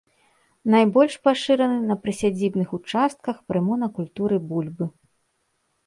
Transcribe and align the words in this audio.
Найбольш 0.75 1.17
пашыраны 1.27 1.77
на 1.91 1.95
прысядзібных 2.05 2.73
участках 2.81 3.35
пры 3.49 3.59
монакультуры 3.71 4.35
бульбы. 4.51 4.85